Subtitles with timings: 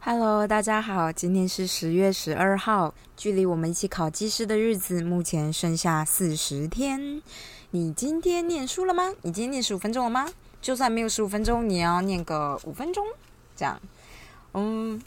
[0.00, 7.20] Hello，大家好，今天是十月十二号，距离我们一起考技师的日子目前剩下四十天。
[7.72, 9.12] 你今天念书了吗？
[9.20, 10.26] 你今天念十五分钟了吗？
[10.62, 13.04] 就算没有十五分钟，你要念个五分钟，
[13.54, 13.78] 这样。
[14.54, 15.02] 嗯，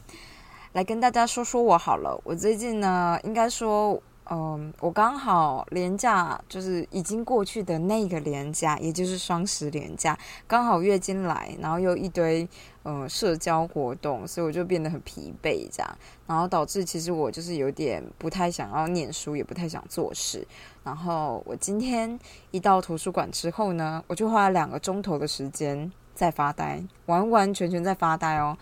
[0.74, 2.22] 来跟大家说说我好了。
[2.24, 4.00] 我最近呢，应该说，
[4.32, 10.15] 嗯，我刚好连假就是已经过去的那个连假，也就是双十连假，
[10.47, 12.47] 刚好月经来，然后又一堆
[12.84, 15.97] 呃社交活动，所以我就变得很疲惫，这样，
[16.28, 20.48] 然后导致其实我就是有点不太想要念书，也不太想做事。
[20.84, 22.20] 然后我今天
[22.51, 28.56] 一到图书馆之后呢，我就花了两个钟头的时间在发呆，完完全全在发呆哦。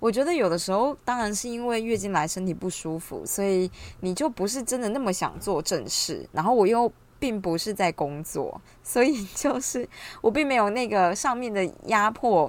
[0.00, 3.70] 我觉得有的时候，当然是因为月经来身体不舒服，所以
[4.00, 6.28] 你就不是真的那么想做正事。
[6.32, 9.88] 然后我又并不是在工作，所以 就是
[10.20, 12.48] 我并没有那个上面的压迫，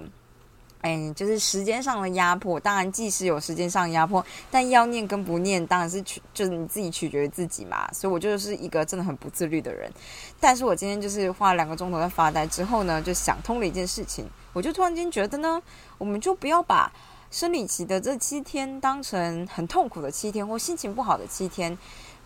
[0.82, 2.60] 哎，就是时间上的压迫。
[2.60, 7.92] 当然，即使有时间上压迫，但要念跟不念，当然是取就是你自己取决于自己嘛。
[7.92, 9.92] 所以我就是一个真的很不自律的人。
[10.40, 15.60] 但是我今天就是花了两个钟头在发呆之后呢，就想通了一件事情，我就突然间觉得呢，
[15.98, 16.92] 我们就不要把。
[17.32, 21.78] 生理期的这七天当成很痛苦的七天，或心情不好的七天，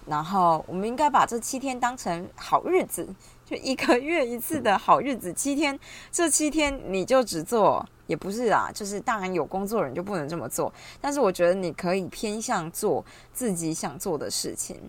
[0.06, 3.08] 然后我们应该把这七天当成好日子，
[3.46, 5.34] 就一个月一次的好日子。
[5.34, 5.78] 七天，
[6.10, 14.80] 这七天你就只做，也不是啊，就是当然有工作人就不能这么做，但是我觉得你可以偏向做自己想做的事情，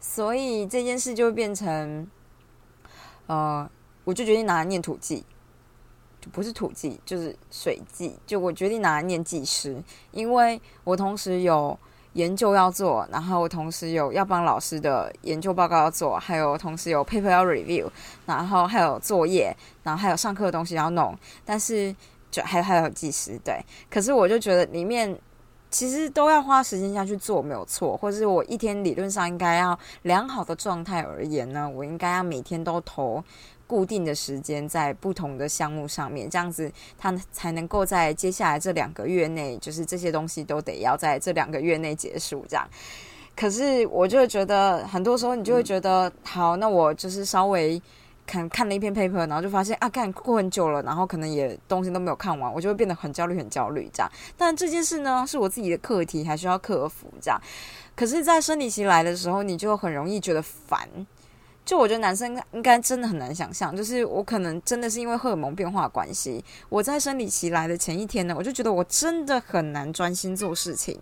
[0.00, 2.08] 所以这件事就变成，
[3.26, 3.68] 呃，
[4.04, 5.24] 我就决定拿来念土记。
[6.28, 8.16] 不是土技，就是水技。
[8.26, 11.78] 就我决定拿来念技师，因为我同时有
[12.14, 17.88] 研究要做，然后同时有要帮老师的研究报告要做，还有同时有 paper 要 review，
[18.26, 21.16] 然后还有作业，然后还有上课的东西要弄。
[21.44, 21.94] 但是
[22.30, 23.60] 就还还有技师，对。
[23.90, 25.16] 可是我就觉得里面
[25.70, 27.96] 其实都要花时间下去做，没有错。
[27.96, 33.22] 或者是我一天理论上应该要良好的状态而言呢，我应该要每天都投。
[33.68, 42.44] 固定的时间在不同的项目上面，这样子他才能够在接下来这两个月内，就是这些东西都得要在这两个月内结束。
[42.48, 42.66] 这样，
[43.36, 47.80] 可是我就会觉得，很多时候你就会觉得，好，那我就是稍微
[48.26, 54.10] 看看了一篇 paper，然后就发现啊，看过很久了，然后可能也东西都没有看完，我就会变得很焦虑，很焦虑这样。
[54.36, 57.38] 但这件事呢，是我自己的课题，还需要克服这样。
[57.94, 60.88] 可是，在生理期来的时候，你就很容易觉得烦。
[61.68, 70.98] 就我觉得男生应该真的很难想象，就是我可能真的是因为荷尔蒙变化关系，我在生理期来的前一天呢，我就觉得我真的很难专心做事情，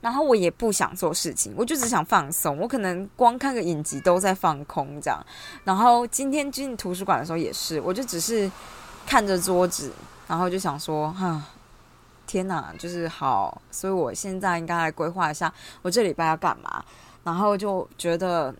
[0.00, 5.24] 然后我也不想做事情，我就只想放松，我可能光看个影集都在放空这样。
[5.62, 8.50] 然后今天进图书馆的时候也是，我就只是
[9.06, 9.92] 看着桌子，
[10.26, 11.40] 然后就想说，哈，
[12.26, 16.84] 天哪，就是好，所以我现在应该来规划一下我这礼拜要干嘛，
[17.22, 18.52] 然后就觉得。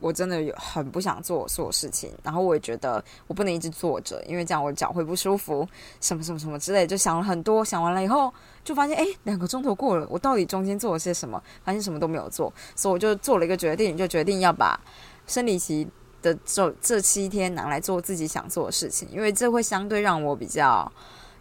[0.00, 5.66] 我真的有很不想做所有事情，然后我也觉得我不能一直坐着，因为这样我脚会不舒服，
[6.00, 7.64] 什么什么什么之类，就想了很多。
[7.64, 11.42] 想完了以后，就发现哎，两个钟头过了，我到底中间做了些什么？
[11.64, 14.78] 发现什么都没有做，所以我就做了一个决定，就决定要把
[15.26, 15.88] 生理期
[16.20, 20.92] 的这这七天拿来做自己想做的事情，因为这会相对让我比较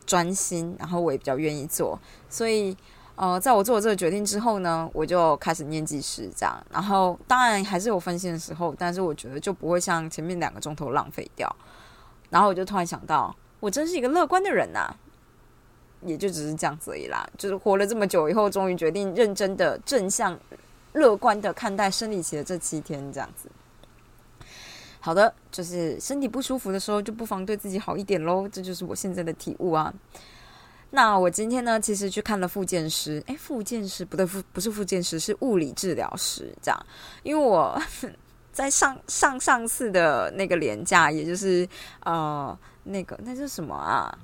[0.05, 1.99] 专心，然后我也比较愿意做，
[2.29, 2.75] 所以。
[3.15, 11.53] 呃，在我做了这个决定之后呢，我就开始念记事这样，然后当然还是有分心的时候，但是我觉得就不会像前面两个钟头浪费掉。
[12.29, 14.93] 然后我就突然想到，我真是一个乐观的人呐，
[16.01, 17.25] 也就只是这样子而已啦。
[17.37, 20.37] 就是活了这么久以后，终于决定认真的、正向、
[20.91, 23.49] 乐观的看待生理期的这七天这样子。
[24.99, 28.49] 好的，就是身体不舒服的时候，就不妨对自己好一点喽。
[28.49, 29.93] 这就是我现在的体悟啊。
[30.95, 36.85] 那我今天呢，其实去看了复健师，哎，复健师不对，复不是复健师，是物理治疗师，这样，
[37.21, 37.77] 因为我
[38.53, 41.67] 在上上上次的那个年假，也就是
[42.05, 44.17] 呃，那个那是什么啊？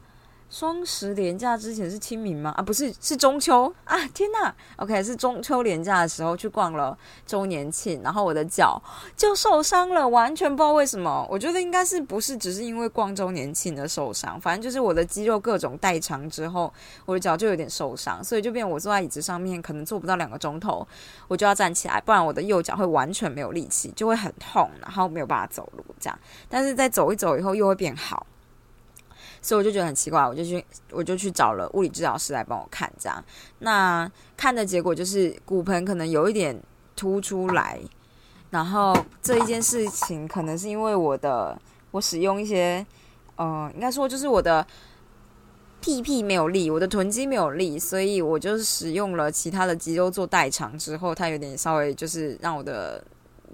[0.51, 2.53] 双十连假之前是清明吗？
[2.57, 3.98] 啊，不是，是中秋啊！
[4.13, 6.95] 天呐 o k 是中秋连假的时候去逛了
[7.25, 8.80] 周年庆，然后我的脚
[9.15, 11.25] 就受伤了，完全不知道为什么。
[11.30, 16.71] 我觉得应该是不是只是因为逛周年庆的受伤，反正就是我的肌肉各种代偿之后，
[17.06, 20.86] 我的脚就有点受伤，所以就变我坐在椅子上面可能坐不到两个钟头，
[21.30, 26.19] 我就要站起来，不然我的右脚会完全没有力气，就会很痛，然后没有办法走路这样。
[26.50, 28.27] 但是在走一走以后又会变好。
[29.42, 33.24] 所以我就觉得很奇怪，我就去我就去找了物理治疗师来帮我看，这样。
[33.60, 36.62] 那看的结果就是骨盆可能有一点
[36.96, 37.80] 凸出来，
[38.52, 41.60] 然后这一件事情可能是因为我的
[41.90, 42.86] 我使用一些，
[43.36, 44.66] 呃，应该说就是我的
[45.80, 53.04] 屁屁没有力，我的臀肌没有力，所以我就是使用了其他的肌肉做代偿之后，它有点稍微就是让我的。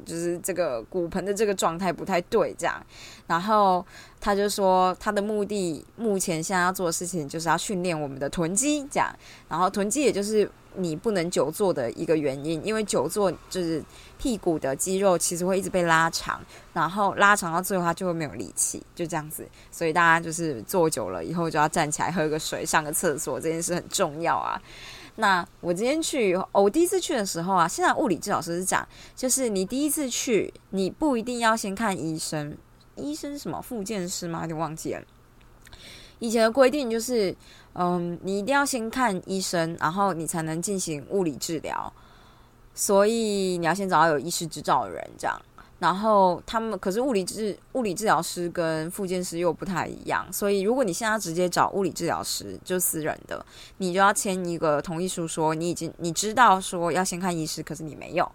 [0.06, 2.86] 就是这个骨盆的这个状态不太对，这样，
[3.28, 3.86] 然后
[4.20, 9.14] 他就说他的目的目前现在要做的事情就是要训练我们的臀肌，这样，
[9.50, 13.84] 然后臀肌也就是你不能久坐的一个原因，因为久坐就是
[14.18, 16.40] 屁股的肌肉其实会一直被拉长，
[16.74, 24.62] 然后拉长到最后它就会没有力气，就这样子，所以大家就是坐久了以后就要站起来喝个水、上个厕所，这件事很重要啊。
[25.20, 32.56] 那我今天去，我第一次去的时候啊，现在物理治疗师是讲，就是你第一次去，你不一定要先看医生，
[32.96, 33.60] 医生什么？
[33.60, 34.42] 复健师吗？
[34.42, 35.02] 有点忘记了。
[36.20, 37.36] 以前的规定就是，
[37.74, 41.92] 嗯，你一定要先看医生，然后你才能进行物理治疗，
[42.76, 45.42] 所以你要先找到有医师执照的人，这样。
[45.80, 53.46] 然后他们可是物理治物理治疗师跟复健师又不太一样，所以如果你现在直接找物理治疗师，就私人的，
[53.78, 58.32] 你就要签一个同意书，说你已经你知道说要先看医师，可是你没有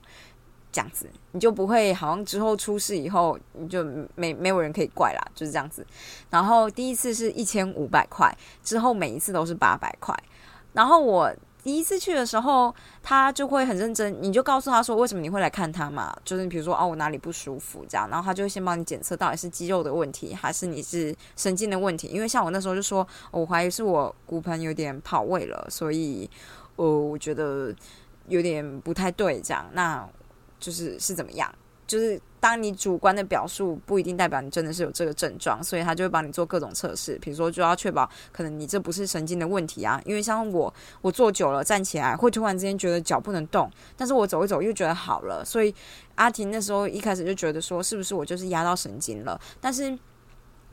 [0.70, 3.84] 这样子，你就不会好像之后出事以后你就
[4.14, 5.84] 没没有人可以怪啦，就是这样子。
[6.30, 10.16] 然后第一次是一千五百块，之后每一次都是八百块，
[10.72, 11.32] 然后我。
[11.62, 16.12] 第一次去的时候，他就会很认真，你就告诉他说为什么你会来看他嘛？
[16.24, 22.08] 就是比如说哦，我哪里不舒服这样，然后他就会先帮你检测到底是肌肉的问题还是你是神经的问题。
[22.08, 26.28] 因为像我那时候就说，我怀疑是我骨盆有点跑位了，所以
[26.76, 27.72] 呃，我觉得
[28.26, 30.08] 有点不太对这样，那
[30.58, 31.52] 就是是怎么样？
[31.86, 45.72] 就是当你主观的表述不一定代表你真的是有这个症状，所以他就会帮你做各种测试，比如说就要确保可能你这不是神经的问题啊，因为像我我坐久了站起来会突然之间觉得脚不能动，但是我走一走又觉得好了，所以
[46.16, 49.96] 阿婷那时候一开始就觉得说是不是我就是压到神经了，但是。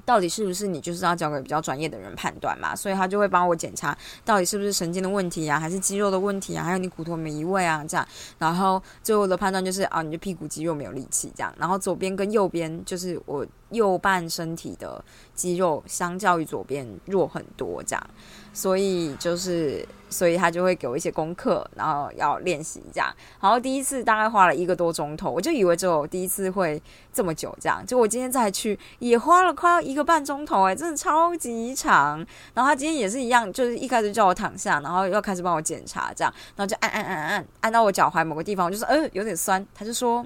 [0.10, 2.76] 到底是不是你就是要交给比较专业的人判断嘛？
[2.76, 3.96] 所以他就会帮我检查
[4.26, 8.04] 到底是不是神经的问题啊，还是肌肉的问题啊，还有你骨头没移位啊这样。
[8.40, 11.54] 然后最后的判断就是啊，你的屁股肌肉没有力气这样。
[11.60, 18.04] 然后左边跟右边就是我右半身体的肌肉相较于左边弱很多这样。
[18.52, 23.14] 所以就是，所以他就会给我一些功课，然后要练习这样。
[23.40, 26.82] 然后第一次大概花了一个多钟头，我就以为只有第一次会
[27.14, 27.86] 这么久这样。
[27.86, 32.18] 就我今天再去也花了快要一个个半钟头，哎，真的超级长。
[32.54, 39.64] 然后他今天也是一样，就是一开始叫我躺下，然后又开始帮我检查这样，然后就按按按按按到我脚踝某个地方，我就说呃有点酸。
[39.76, 40.26] 他就说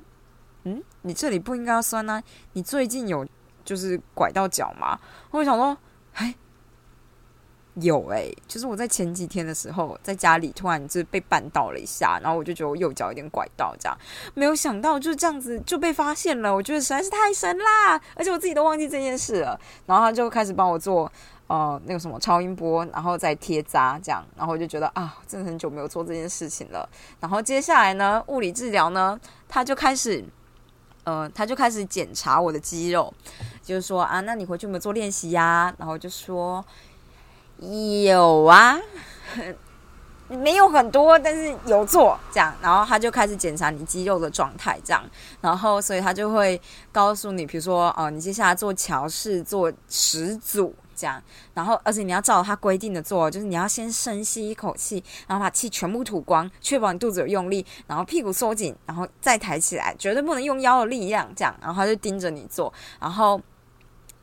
[0.64, 2.24] 嗯，你这里不应该酸啊，
[2.54, 3.28] 你最近有
[3.66, 4.98] 就是拐到脚吗？
[5.32, 5.78] 我想说，
[6.14, 6.34] 哎。
[7.82, 13.98] 有哎，就是我在前几天的时候，在家里突然就被绊倒了一下，然后我就觉得我右脚有点拐到，这样
[14.36, 18.00] 没有想到就这样子就被发现了，我觉得实在是太神啦！
[18.16, 21.12] 而且我自己都忘记这件事了，然后他就开始帮我做
[21.48, 26.88] 呃那个什么超音波，然后再贴扎这样，然后我就觉得啊，真的很久没有做这件事情了。
[27.20, 30.24] 然后接下来呢，物理治疗呢，他就开始
[31.06, 33.12] 呃，他就开始检查我的肌肉，
[33.64, 35.74] 就是说啊，那你回去有没有做练习呀？
[35.80, 36.64] 然后就说。
[38.04, 38.78] 有啊，
[40.28, 45.02] 没有很多，但是有做这样，然后他就开始检查你肌肉的状态，这样，
[45.40, 46.60] 然后所以他就会
[46.92, 51.22] 告诉你，比如说哦，你接下来做桥式做十组这样，
[51.54, 63.40] 然后而且你要照他规定的做，就是你要先深吸一口气，然后把气全部吐光，确保你肚子有用力，然后屁股收紧，然后再抬起来，绝对不能用腰的力量这样，然后他就盯着你做，然后。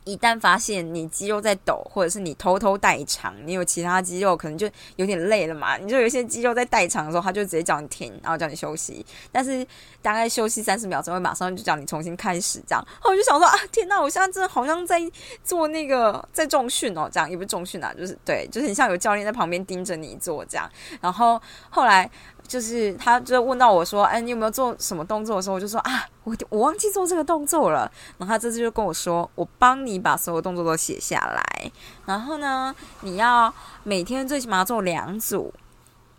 [0.05, 9.05] 一旦发现你肌肉在抖，或者是你偷偷代偿，你有其他肌肉可能就有点累了嘛，你就有一些肌肉在代偿的时候，他就直接叫你停，然后叫你休息。
[9.31, 9.67] 但是
[10.03, 12.85] 大概休息三十秒钟，后马上就叫你重新开始这样。
[13.05, 15.01] 我就想说啊，天哪，我现在真的好像在
[15.45, 20.69] 做那个在重训哦，这样也不是重训啊，就是对，就是你像有教练在旁边盯着你做这样。
[21.01, 22.11] 然后后来。
[22.51, 27.89] 就是他，就问到我说：“哎，你有没有做什么动作的时候，我就说啊，我我忘记做这个动作了。”
[28.19, 31.73] 然后他这次就跟我说：“我帮你把所有动作都写下来，
[32.07, 33.55] 然后呢，你要
[33.85, 35.55] 每天最起码做两组，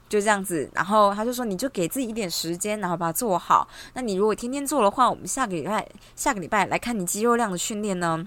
[0.07, 3.67] 就这样子。”然后他就说：“你就给自己一点时间，然后把它做好。
[3.95, 5.85] 那你如果天天做的话，我们下个礼拜
[6.15, 8.25] 下个礼拜来看你肌肉量的训练呢。”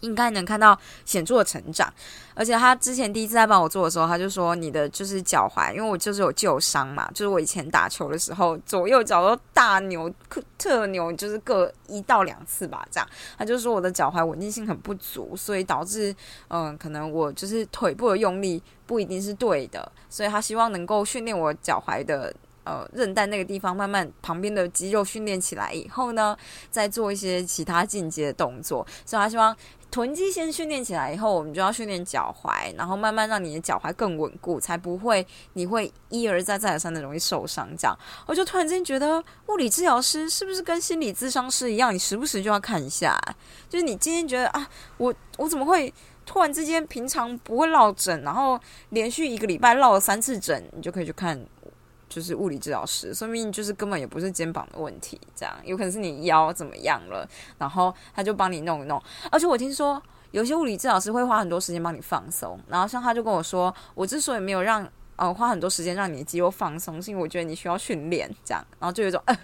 [0.00, 1.92] 应该能看到显著的成长，
[2.34, 10.12] 而且他之前第一次在帮我做的时候，他就说你的就是脚踝，因为我就是有旧伤嘛，就是我以前打球的时候左右脚都大扭
[10.56, 13.08] 特扭，就是各一到两次吧，这样。
[13.36, 16.14] 他就说我的脚踝稳定性很不足，所以导致
[16.48, 22.34] 嗯，可能我就是腿部的用力不一定是对的，所以他希望能够训练我脚踝的。
[22.64, 26.36] 呃韧带那个地方慢慢旁边的肌肉训练起来以后呢，
[26.70, 28.86] 再做一些其他进阶的动作。
[29.06, 29.56] 所以他希望。
[29.90, 37.66] 臀肌先训练起来以后，我们就要训练脚踝，然后慢慢让你的脚踝更稳固，才不会你会一而再再而三的容易受伤。
[37.76, 41.92] 这样，我就突然间觉得，物理治疗师是不是跟心理咨商师一样？
[41.92, 43.18] 你时不时就要看一下，
[43.68, 44.68] 就是你今天觉得啊，
[44.98, 45.92] 我我怎么会
[46.26, 51.42] 突然之间平常不会落枕，然后连续一个礼拜落了三次枕，你就可以去看。
[52.08, 59.02] 就是物理治疗师，说明就是根本也不是肩膀的问题，这样有可能是你腰怎么样了，然后他就帮你弄一弄。
[59.30, 69.38] 而且我听说有些物理治疗师会花很多时间帮你放松，然后像他就跟我说，我之所以没有让呃花很多时间让你的肌肉放松，是因为我觉得你需要训练，这样，然后就有一种呃。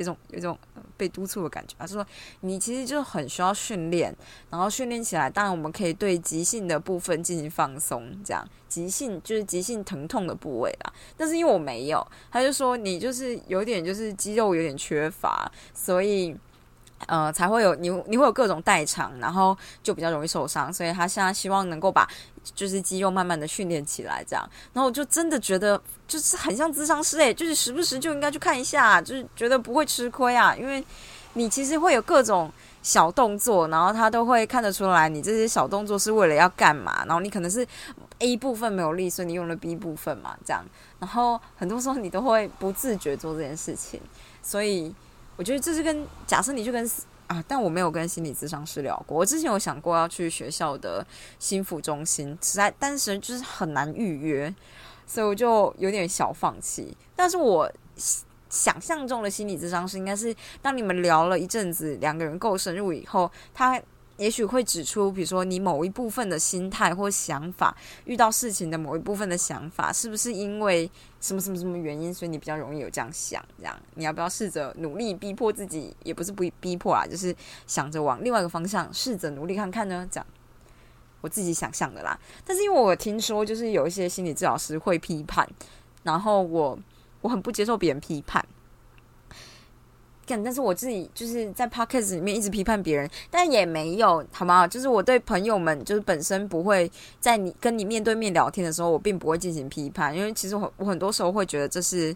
[0.00, 0.58] 一种有一种
[0.96, 2.04] 被督促的感觉，他说
[2.40, 4.14] 你其实就很需要训练，
[4.50, 10.92] 然后训练起来，当然我们可以对急性的部分进行放松，这样急性就是急性疼痛的部位啦。
[11.16, 16.36] 但是因为我没有，他就说你就是有点就是肌肉有点缺乏，所以。
[17.06, 20.72] 呃，才会有你，你会有各种代偿，然后就比较容易受伤。
[20.72, 22.08] 所以他现在希望能够把
[22.54, 24.48] 就是肌肉慢慢的训练起来，这样。
[24.72, 30.54] 然后我就真的觉得就是很像智商师诶，就是时不时就应该去看一下，就是觉得不会吃亏啊。
[30.54, 30.84] 因为
[31.32, 32.52] 你其实会有各种
[32.82, 37.04] 小动作，然后他都会看得出来你这些小动作是为了要干嘛。
[37.06, 37.66] 然后你可能是
[38.18, 40.62] A 部分没有力，所以你用了 B 部分嘛，这样。
[40.98, 43.98] 然后很多时候你都会不自觉做这件事情，
[44.42, 44.94] 所以。
[45.40, 46.86] 我觉得这是跟假设你就跟
[47.26, 49.16] 啊，但我没有跟心理咨商师聊过。
[49.16, 51.02] 我之前有想过要去学校的
[51.38, 54.54] 心腹中心，实在但是就是很难预约，
[55.06, 56.94] 所以我就有点小放弃。
[57.16, 57.72] 但是我
[58.50, 63.80] 想象中的心理咨商师应该是，当你们聊了一阵子，两个人够深入以后，他。
[64.20, 67.74] 也许会指出，比如说你某一部分的心态或想法，
[68.04, 70.88] 遇到事情的某一部分的想法，是不是因为
[71.22, 73.42] 什么什么什么原因，所以你比较容易有这样想？
[73.58, 75.96] 这样，你要不要试着努力逼迫自己？
[76.04, 77.34] 也不是不逼迫啊，就是
[77.66, 80.06] 想着往另外一个方向试着努力看看呢？
[80.12, 80.26] 这样，
[81.22, 82.20] 我自己想象的啦。
[82.44, 85.48] 但是因为我听说，就是有一些心理治疗师会批判，
[86.02, 86.78] 然后我
[87.22, 88.44] 我很不接受别人批判。
[90.42, 94.66] 但是我自己就是在 podcast 里面一直批判别人，但也没有好吗？
[94.66, 102.14] 就是我对朋友们，就是本身不会在你跟你面对面聊天的时候，我并不会进行批判，因为其实我我很多时候会觉得这是，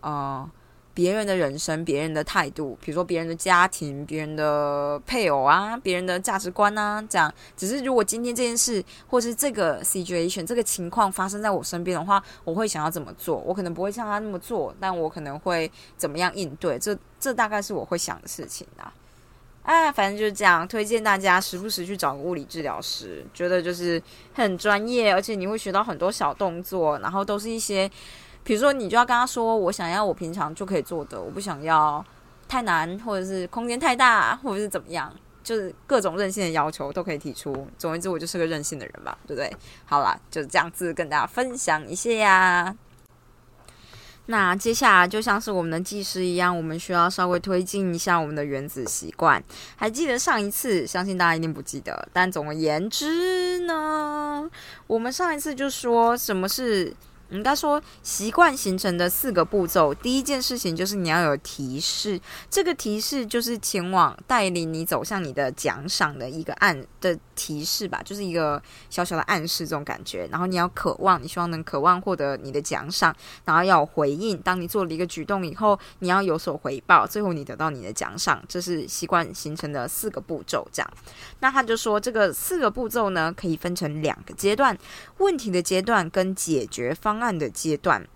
[0.00, 0.48] 呃。
[0.94, 7.32] 别人的人生，别人的态度，比如说别人的家庭、别人的配偶啊，别人的价值观啊，这样。
[7.56, 13.38] 只是如果今天这件事，或是这个 situation 这个情况发生在我身边的话，我会想要怎么做？
[13.38, 16.78] 我可能不会像他那么做，但我可能会怎么样应对？
[16.78, 18.92] 这这大概是我会想的事情啊。
[19.62, 24.02] 啊，反正就是这样，推荐大家时不时去找个物理治疗师，觉得就是
[24.34, 27.90] 很专业，而且你会学到很多小动作，然后都是一些。
[28.44, 32.04] 比如说，你就要跟他说，我想要我平常就可以做的，我不想要
[32.48, 37.52] 太难，或者是空间太大，或者是怎么样，就是各种任性的要求都可以提出。
[37.78, 39.56] 总而言之，我就是个任性的人吧，对不对？
[39.84, 42.76] 好啦，就这样子跟大家分享一下呀。
[44.26, 49.42] 那接下来就像是我们的技师一样，我们需要稍微推进一下我们的原子习惯。
[49.76, 50.84] 还记得上一次？
[50.84, 52.08] 相信大家一定不记得。
[52.12, 54.50] 但总而言之呢，
[54.88, 56.92] 我们上一次就说什么是。
[57.32, 62.20] 应该说，习惯形成的四个步骤，第一件事情就是你要有提示。
[62.50, 70.28] 这个提示就是前往带领你走向你的奖赏的一个暗的提示吧，就是一个小小的暗示这种感觉。
[70.30, 73.14] 然后你要渴望，你希望能渴望获得你的奖赏，
[73.46, 74.36] 然后要回应。
[74.38, 78.42] 当你做了一个举动以后，你要有所回报，最后你得到你的奖赏。
[78.46, 80.68] 这是习惯形成的四个步骤。
[80.70, 80.90] 这样，
[81.40, 84.76] 那他就说，这个四个步骤呢，可以分成两个阶段：
[85.16, 87.21] 问题的阶段跟解决方。
[87.22, 88.06] 案的阶段，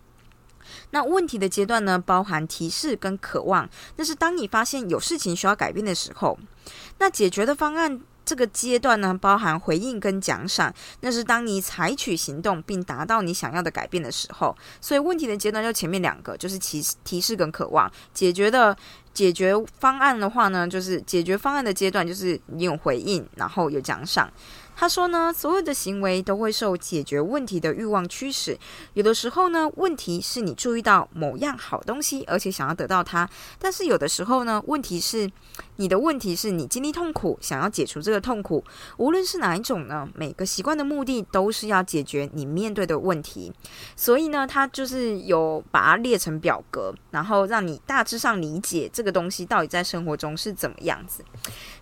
[0.90, 3.68] 那问题的阶段呢，包含提示跟渴望。
[3.96, 6.38] 那是当你发现有事情需要改变的时候。
[6.98, 10.75] 那解决的方案这个阶段呢，包含回应跟奖赏。
[11.00, 14.56] 那是当你采取行动并达到你想要的改变的时候。
[14.80, 17.88] 所以问题的阶段就前面两个，就是提提示跟渴望。
[18.12, 18.76] 解决的
[19.14, 24.28] 解决方案的话呢，就是解决方案的阶段，就是你有回应，然后有奖赏。
[24.78, 28.56] 他说呢，所有的行为都会受解决问题的欲望驱使。
[28.92, 33.26] 有的时候呢，问题是你注意到某样好东西，而且想要得到它；
[33.59, 35.30] 但是有的时候呢，问题是
[35.76, 38.62] 你的问题是你经历痛苦，想要解除这个痛苦。
[38.99, 43.50] 无论是哪一种呢，每个习惯的目的都是要解决你面对的问题。
[43.97, 51.25] 所以呢，他就是有把它列成表格，然后让你大致上理解这个东西到底在生活中是怎么样子。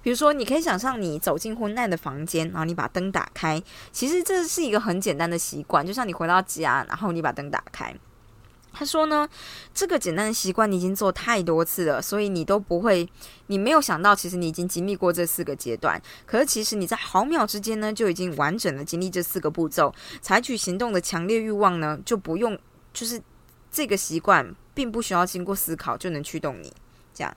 [0.00, 3.62] 比如说，你可以想象你走进昏暗的房间，然后你把把灯打开。
[3.90, 7.94] 其实这是一个很简单的习惯，就像你回到家，然后你把灯打开。
[8.74, 9.26] 他说呢，
[9.72, 13.08] 这个简单的习惯你已经做太多次了，所以你都不会，
[13.46, 16.00] 你没有想到，其实你已经经历过这四个阶段。
[16.26, 22.58] 可是其实你在毫秒之间呢，就已经完整的经历这四个步骤，采取行动的强烈欲望呢，就不用，
[22.92, 23.22] 就是
[23.70, 26.70] 这个习惯并不需要经过思考就能驱动你。
[27.14, 27.34] 这样，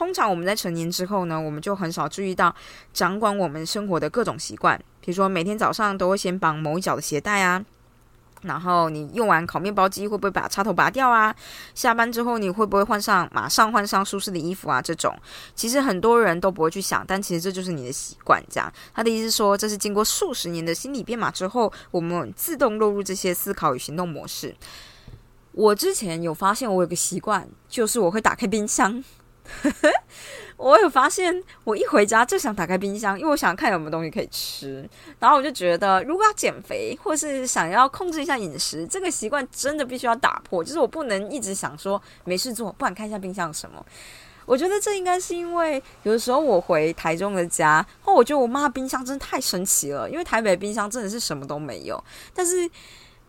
[0.00, 2.56] 通常我们在成年之后呢，我们就很少注意到
[2.90, 7.62] 掌管我们生活的各种习惯，比如说每天早上都会先绑某一脚的鞋带啊。
[8.40, 11.36] 然后你用完烤面包机会不会把插头拔掉啊？
[11.74, 14.80] 下班之后你会不会换上马上换上舒适的衣服啊？
[14.80, 15.14] 这种
[15.54, 18.42] 其实很多人都不会去想，但其实这就是你的习惯。
[18.48, 24.56] 这样他的意思说，这是经过数十年的心理编码之后，我们自动落入这些思考与行动模式。
[25.52, 29.04] 我之前有发现，我有个习惯，就是我会打开冰箱。
[30.56, 34.86] 我有发现，我一回家就想打开冰箱，因为我想看有没有东西可以吃。
[35.18, 40.62] 然后我就觉得，如果要减肥或是想要控制一下饮食，这个习惯真的必须要打破。
[40.62, 43.84] 就是我不能一直想说没事做，不然看一下冰箱有什么。
[44.44, 52.02] 我觉得这应该是因为有的时候我回台中的家，后，我觉得我妈冰箱真的太神奇了，因为台北冰箱真的是什么都没有，
[52.34, 52.68] 但是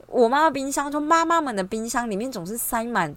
[0.08, 3.16] 我妈的冰箱，就妈妈们的冰箱里面总是塞满。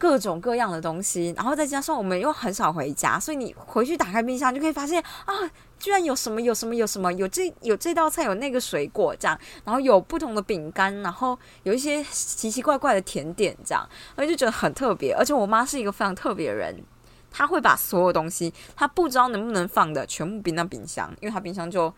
[0.00, 5.34] 各种各样的东西，然后再加上我们又很少回家，所以你回去打开冰箱就可以发现啊，
[5.78, 15.12] 居然有什么有什么有什么有这有这道菜有那个水果这样，然后有不同的饼干，然后有一些奇奇怪怪的甜点这样，我就觉得很特别。
[15.12, 16.82] 而且我妈是一个非常特别的人，
[17.30, 21.92] 她会把所有东西她不知道能不能放的全部冰到冰箱，因为她冰箱就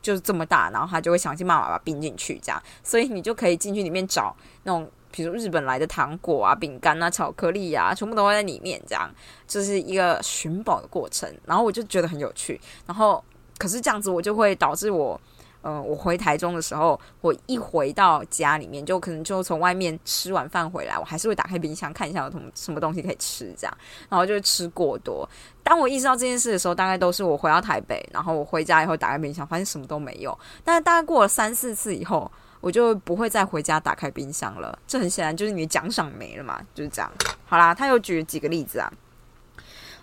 [0.00, 4.88] 就是这么大，然后她就会想尽办法把冰进去这样，所以你就可以进去里面找那种。
[5.10, 9.10] 比如日本来的糖果啊、饼干啊、巧克力啊，全部都会在里面，这样
[9.46, 11.32] 就是一个寻宝的过程。
[11.46, 12.60] 然后我就觉得很有趣。
[12.86, 13.22] 然后
[13.56, 15.20] 可是这样子，我就会导致我，
[15.62, 25.28] 嗯，我回台中的时候，我一回到家里面，就可能就从外面吃完饭回来，我还是会打开冰箱看一下有什么什么东西可以吃，这样，然后就吃过多。
[25.62, 30.38] 当我意识到这件事的时候，大概都是我回到台北，然后我回家以后打开冰箱，发现什么都没有。
[30.62, 32.30] 但是大概过了三四次以后。
[32.60, 37.10] 我就不会再回家打开冰箱了，这很显然就是你的奖赏没了嘛，就是这样。
[37.46, 38.92] 好啦，他又举了几个例子啊，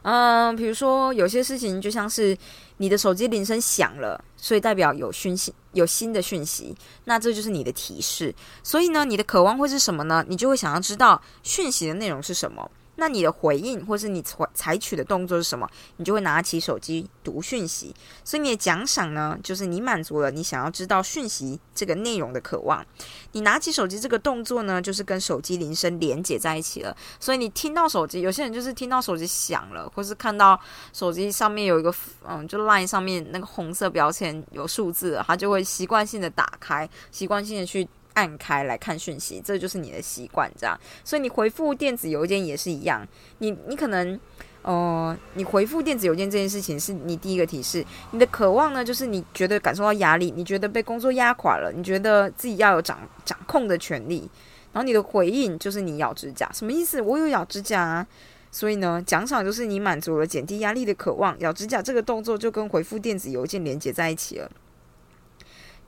[0.03, 2.37] 嗯，比如说有些事情就像是
[2.77, 8.33] 你的手机铃声响了，所以代表有讯息，有新的讯息，那这就是你的提示。
[8.63, 10.25] 所以呢，你的渴望会是什么呢？
[10.27, 12.69] 你就会想要知道讯息的内容是什么。
[12.97, 15.69] 那你的回应，或是你采采取的动作是什么？
[15.97, 17.93] 你就会拿起手机读讯息。
[18.23, 22.85] 所以你的奖赏呢，就是你满足了你想要知道讯息这个内容的渴望。
[23.33, 26.95] 你拿起手机这个动作呢，就是跟手机铃声连接在一起了。
[27.19, 30.59] 所以你听到手机，有些人就是听到手机响了，或是看到
[30.93, 31.93] 手机上面有一个
[32.27, 37.87] 嗯，就 line 上面那个红色标签有数字，他就会习惯性的打开，习惯性的去。
[38.15, 40.77] 按开来看讯息，这就是你的习惯，这样。
[41.03, 43.07] 所以你回复电子邮件也是一样。
[43.37, 44.19] 你你可能，
[44.63, 47.85] 呃，你回复电子邮件这件事情是你第一个提示。
[48.11, 54.29] 你的渴望呢，就是你觉得感受到压力，你觉得被工作压垮了，你觉得自己要有掌掌控的权利。
[54.73, 57.01] 然后你的回应就是你咬指甲，什么意思？
[57.01, 58.07] 我有咬指甲啊。
[58.51, 61.37] 所以呢，奖赏就是你满足了减低压力的渴望。
[61.39, 64.49] 咬指甲这个动作就跟回复电子邮件连接在一起了。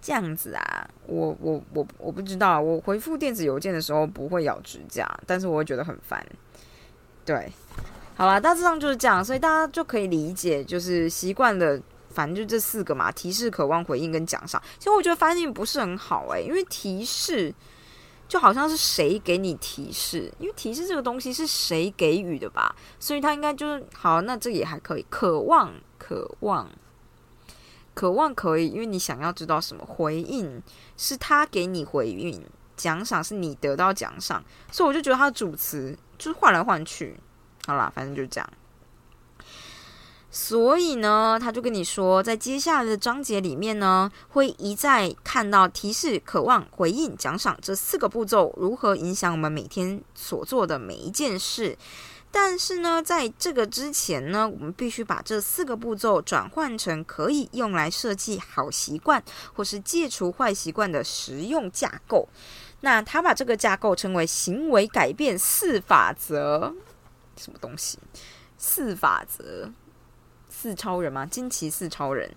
[0.01, 6.25] 这样子啊，我我我我不知道，我回复电子邮件的时候不会咬指甲，但是我会觉得很烦。
[7.25, 7.51] 对，
[8.15, 14.61] 好啦，大致上就是这样，所以大家就可以理解，就是习惯的，反正就这四个嘛：提示、渴望、回应跟奖赏。
[14.77, 17.53] 其实我觉得翻译不是很好诶，因为提示
[18.29, 25.05] 就好像是谁给你提示，因为提示这个东西是谁给予的吧，所以他应该就是好，那这也还可以。
[25.09, 26.69] 渴望，渴望。
[27.97, 30.61] 渴望可以，因为你想要知道什么回应，
[30.97, 32.39] 是他给你回应；
[32.75, 37.19] 奖赏是你得到奖赏，所以我就觉得他的主词就是换来换去。
[37.65, 38.47] 好啦，反正就这样。
[40.29, 51.75] 所以呢，他就跟你说，在接下来的章节里面呢，会一再看到提示、渴望、回应、奖赏这四个步骤如何影响我们每天所做的每一件事。
[52.39, 59.21] 但是呢，在这个之前呢，我们必须把这四个步骤转换成可以用来设计好习惯
[59.55, 62.29] 或是戒除坏习惯的实用架构。
[62.81, 66.75] 那他把这个架构称为行为改变四法则。
[67.35, 67.97] 什么东西？
[68.55, 69.71] 四法则？
[70.59, 71.23] 四超人吗？
[71.27, 72.27] 惊奇四超人。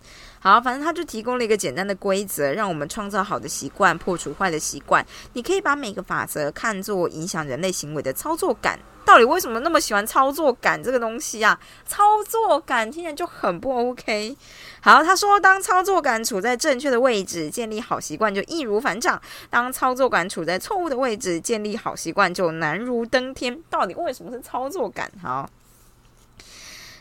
[0.40, 5.04] 好，反正他就提供了一个简单的规则，让我们创造好的习惯，破除坏的习惯。
[5.32, 8.78] 你可以把每个法则看作影响人类行为的操作感。
[9.02, 11.58] 到底为什么那么喜欢操作感这个东西啊？
[11.84, 14.36] 操作感听起来就很不 OK。
[14.80, 23.60] 好，他说，当操作感处在正确的位置，建立好习惯就易如反掌；当操作感处在错误的位置，建立好习惯就难如登天。
[23.68, 25.10] 到底为什么是操作感？
[25.20, 25.48] 好，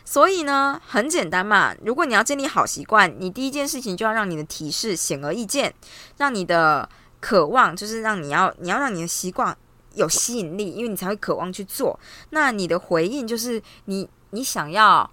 [0.09, 1.71] 所以呢，很简单嘛。
[1.85, 5.71] 如果你要建立好习惯，你第一件事情就要让你的提示显而易见，
[6.17, 9.55] 让你的渴望就是让你要你要让你的习惯。
[9.93, 11.99] 有吸引力，因为你才会渴望去做。
[12.31, 15.07] 那你的回应就是你，你想要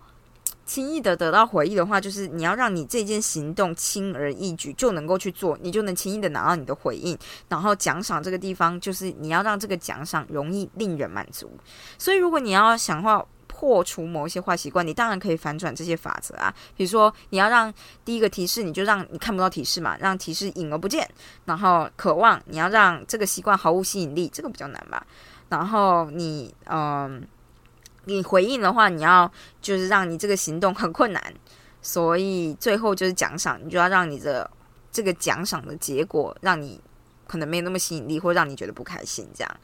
[0.65, 7.19] 轻易的得到回应的话，就是你要让你这件行动轻而易举就能够去做，你就能轻易的拿到你的回应。
[7.51, 11.51] 然后奖赏这个地方，就是你要让这个奖赏容易令人满足。
[11.99, 13.23] 所以，如果你要想话。
[13.59, 16.55] 破除某一些坏习惯，你当然可以反转这些法则啊。
[16.77, 17.73] 比如说，你要让
[18.05, 21.09] 第一个提示，你就让你看不到提示嘛，让提示隐而不见。
[21.47, 25.07] 然后，渴望你要让这个习惯毫无吸引力，这个比较难吧。
[25.49, 27.27] 然后，你嗯，
[28.05, 31.35] 你回应的话，你要就是让你这个行动很困难。
[31.81, 34.51] 所以，最后就是奖赏，你就要让你的
[34.93, 36.79] 这个奖赏的结果让你
[37.27, 39.57] 可能没有那么吸引力，或让你觉得不开心，这样。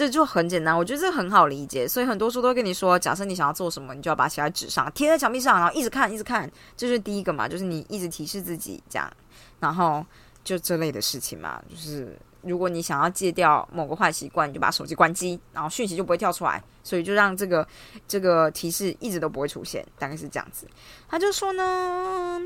[0.00, 9.12] 这就很简单，我觉得这很好理解，所以很多书都跟你说，假设你想要做什么，你就要把它写在纸上，贴在墙壁上，然后一直看，一直看，这是第一个嘛，就是你一直提示自己这样，
[9.58, 10.02] 然后
[10.42, 17.68] 就这类的事情嘛，就是如果你想要戒掉某个坏习惯，你就把手机关机，然后讯息就不会跳出来，所以就让这个
[18.08, 20.66] 这个提示一直都不会出现，大概是这样子。
[21.10, 22.40] 他就说呢。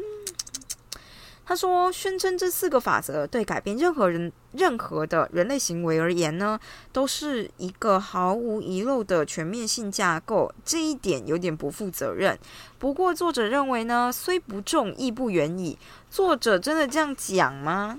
[1.47, 6.59] 他说：“宣称这四个法则对改变任何人、任何的人类行为而言呢，
[6.91, 10.51] 都是一个毫无遗漏的全面性架构。
[10.65, 12.39] 这一点有点不负责任。
[12.79, 15.79] 不过，作者认为呢，虽不重，亦不远矣。
[16.11, 17.99] 作者真的这样讲吗？”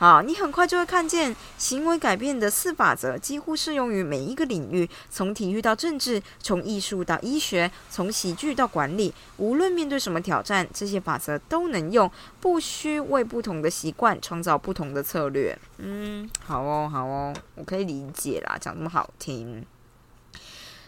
[0.00, 9.12] 好，你很快就会看见行为改变的四法则，几乎适用于每一个领域，从体育到政治，从艺术到医学，从喜剧到管理。
[9.38, 12.08] 无论面对什么挑战，这些法则都能用，
[12.40, 15.58] 不需为不同的习惯创造不同的策略。
[15.78, 19.66] 嗯，好哦，好哦，我可以理解啦，讲那么好听。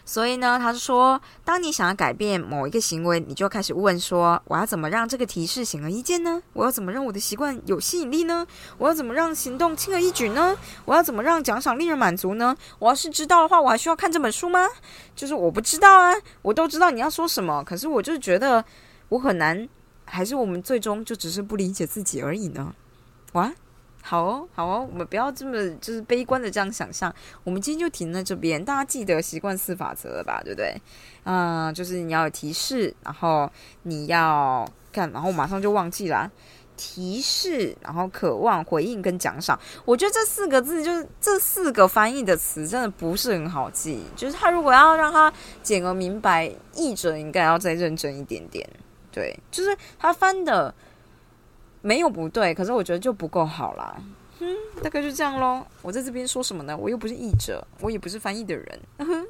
[0.03, 6.41] 所以呢，他是说，当你想要改变某一个行为，你就开始问说：我要怎么让这个提示显而易见呢？
[6.53, 8.45] 我要怎么让我的习惯有吸引力呢？
[8.77, 10.57] 我要怎么让行动轻而易举呢？
[10.85, 12.55] 我要怎么让奖赏令人满足呢？
[12.79, 14.67] 我要是知道的话，我还需要看这本书吗？
[15.15, 18.63] 就是我不知道啊，我都知道你要说什么，可是我就觉得
[19.09, 19.67] 我很难，
[20.05, 22.73] 还是我们最终就只是不理解自己而已呢？
[23.33, 23.51] 哇！
[24.03, 27.13] 好哦，好哦，我们不要这么就是悲观的这样想象。
[27.43, 30.41] 我们今天就停在这边，大家记得习惯四法则了吧？
[30.43, 30.75] 对不对？
[31.23, 33.49] 嗯，就是你要有提示，然后
[33.83, 36.29] 你要看，然后马上就忘记了
[36.75, 39.57] 提示，然后渴望回应跟奖赏。
[39.85, 44.03] 我觉得这四个字就是这四个翻译的词真的不是很好记。
[44.15, 48.67] 就是他如果要让他简而明白，译者应该要再认真一点点。
[49.11, 50.73] 对，就是他翻的。
[51.81, 53.95] 没有不对，可是我觉得就不够好啦。
[54.39, 54.47] 嗯，
[54.81, 55.65] 大概就这样喽。
[55.81, 56.75] 我在这边说什么呢？
[56.75, 58.79] 我又不是译者，我也不是翻译的人。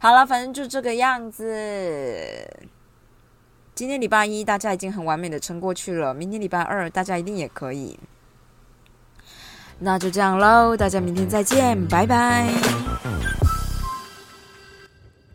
[0.00, 1.46] 好了，反正就这个样子。
[3.74, 6.12] 今天礼拜一，大家已经很完美的撑过去了。
[6.12, 7.98] 明天礼拜二，大家一定也可以。
[9.78, 13.11] 那就这样喽，大家明天再见，拜拜。